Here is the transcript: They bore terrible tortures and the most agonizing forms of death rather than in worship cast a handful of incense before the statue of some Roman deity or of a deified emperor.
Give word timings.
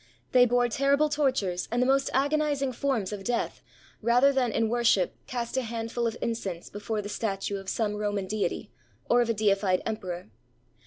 They 0.31 0.47
bore 0.47 0.67
terrible 0.67 1.09
tortures 1.09 1.67
and 1.71 1.79
the 1.79 1.85
most 1.85 2.09
agonizing 2.11 2.71
forms 2.71 3.13
of 3.13 3.23
death 3.23 3.61
rather 4.01 4.33
than 4.33 4.51
in 4.51 4.67
worship 4.67 5.15
cast 5.27 5.57
a 5.57 5.61
handful 5.61 6.07
of 6.07 6.17
incense 6.23 6.71
before 6.71 7.03
the 7.03 7.07
statue 7.07 7.57
of 7.57 7.69
some 7.69 7.93
Roman 7.93 8.25
deity 8.25 8.71
or 9.11 9.21
of 9.21 9.29
a 9.29 9.33
deified 9.35 9.83
emperor. 9.85 10.31